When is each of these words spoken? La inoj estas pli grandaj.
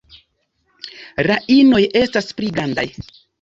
La 1.27 1.35
inoj 1.57 1.83
estas 2.01 2.33
pli 2.41 2.51
grandaj. 2.57 2.89